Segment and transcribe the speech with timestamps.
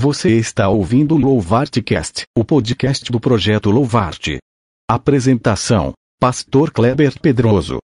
[0.00, 4.38] Você está ouvindo o Louvartcast, o podcast do projeto Louvarte.
[4.88, 7.78] Apresentação: Pastor Kleber Pedroso.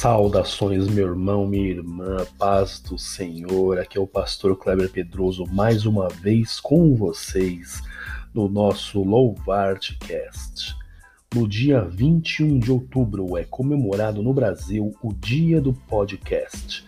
[0.00, 3.78] Saudações, meu irmão, minha irmã, paz do Senhor.
[3.78, 7.82] Aqui é o pastor Kleber Pedroso, mais uma vez com vocês
[8.32, 10.74] no nosso Louvartcast.
[11.34, 16.82] No dia 21 de outubro é comemorado no Brasil o Dia do Podcast.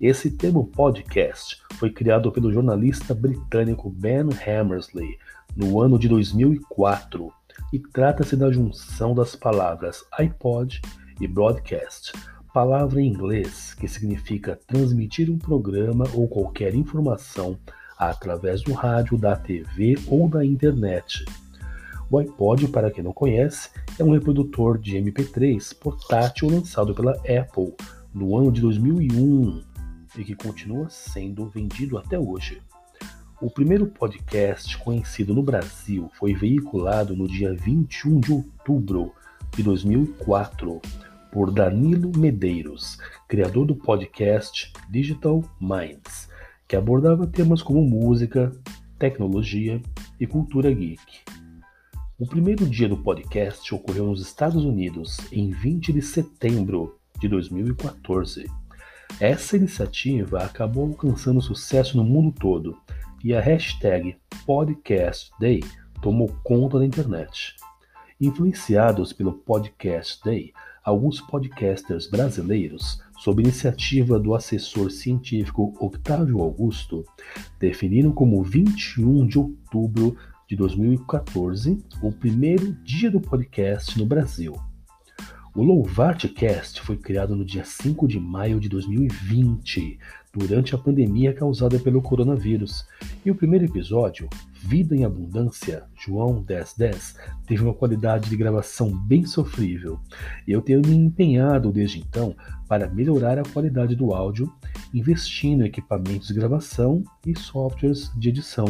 [0.00, 5.18] Esse termo podcast foi criado pelo jornalista britânico Ben Hammersley
[5.54, 7.30] no ano de 2004
[7.70, 10.80] e trata-se da junção das palavras iPod
[11.20, 12.12] e broadcast
[12.56, 17.58] palavra em inglês que significa transmitir um programa ou qualquer informação
[17.98, 21.22] através do rádio, da TV ou da internet.
[22.10, 27.74] O iPod, para quem não conhece, é um reprodutor de MP3 portátil lançado pela Apple
[28.14, 29.62] no ano de 2001
[30.16, 32.62] e que continua sendo vendido até hoje.
[33.38, 39.12] O primeiro podcast conhecido no Brasil foi veiculado no dia 21 de outubro
[39.54, 40.80] de 2004
[41.36, 42.96] por Danilo Medeiros,
[43.28, 46.30] criador do podcast Digital Minds,
[46.66, 48.50] que abordava temas como música,
[48.98, 49.78] tecnologia
[50.18, 51.04] e cultura geek.
[52.18, 58.46] O primeiro dia do podcast ocorreu nos Estados Unidos em 20 de setembro de 2014.
[59.20, 62.78] Essa iniciativa acabou alcançando sucesso no mundo todo
[63.22, 65.62] e a hashtag Podcast Day
[66.00, 67.54] tomou conta da internet.
[68.18, 70.54] Influenciados pelo Podcast Day,
[70.86, 77.04] alguns podcasters brasileiros, sob iniciativa do assessor científico Octávio Augusto,
[77.58, 80.16] definiram como 21 de outubro
[80.48, 84.54] de 2014 o primeiro dia do podcast no Brasil.
[85.56, 89.98] O Louvartcast foi criado no dia 5 de maio de 2020,
[90.36, 92.86] durante a pandemia causada pelo coronavírus,
[93.24, 94.28] e o primeiro episódio,
[94.62, 97.16] Vida em Abundância, João 1010,
[97.46, 99.98] teve uma qualidade de gravação bem sofrível.
[100.46, 102.34] Eu tenho me empenhado desde então
[102.68, 104.52] para melhorar a qualidade do áudio,
[104.92, 108.66] investindo em equipamentos de gravação e softwares de edição.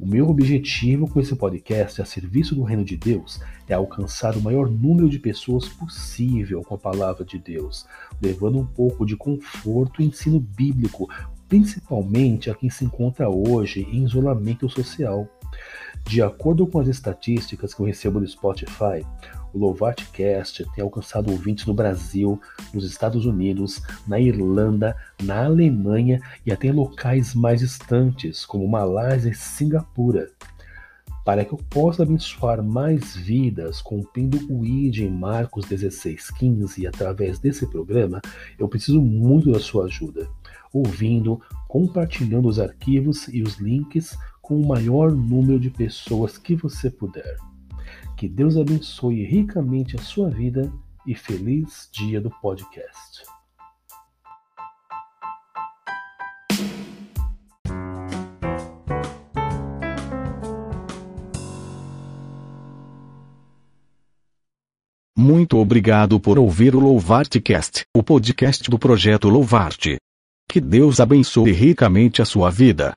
[0.00, 3.38] O meu objetivo com esse podcast a serviço do Reino de Deus
[3.68, 7.86] é alcançar o maior número de pessoas possível com a palavra de Deus,
[8.20, 11.06] levando um pouco de conforto e ensino bíblico,
[11.46, 15.28] principalmente a quem se encontra hoje em isolamento social.
[16.04, 19.04] De acordo com as estatísticas que eu recebo do Spotify,
[19.52, 22.40] o Louvatcast tem alcançado ouvintes no Brasil,
[22.72, 29.30] nos Estados Unidos, na Irlanda, na Alemanha e até em locais mais distantes, como Malásia
[29.30, 30.30] e Singapura.
[31.24, 37.66] Para que eu possa abençoar mais vidas cumprindo o ID em Marcos 16,15 através desse
[37.66, 38.20] programa,
[38.58, 40.28] eu preciso muito da sua ajuda,
[40.72, 44.16] ouvindo, compartilhando os arquivos e os links
[44.50, 47.36] com o maior número de pessoas que você puder.
[48.16, 50.72] Que Deus abençoe ricamente a sua vida
[51.06, 53.22] e feliz dia do podcast.
[65.16, 69.98] Muito obrigado por ouvir o Louvartcast, o podcast do projeto Louvarte.
[70.50, 72.92] Que Deus abençoe ricamente a sua vida.